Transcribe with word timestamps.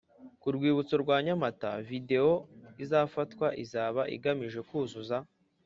ku 0.41 0.47
rwibutso 0.55 0.95
rwa 1.03 1.17
Nyamata 1.25 1.69
Videwo 1.87 2.33
izafatwa 2.83 3.47
izaba 3.63 4.01
igamije 4.15 4.59
kuzuza 4.69 5.17